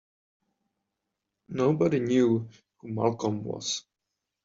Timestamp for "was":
3.43-3.83